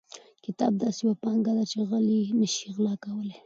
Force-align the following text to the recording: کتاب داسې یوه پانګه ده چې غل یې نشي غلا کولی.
کتاب 0.45 0.73
داسې 0.83 0.99
یوه 1.03 1.15
پانګه 1.23 1.51
ده 1.57 1.63
چې 1.71 1.77
غل 1.89 2.05
یې 2.15 2.21
نشي 2.39 2.67
غلا 2.75 2.93
کولی. 3.03 3.33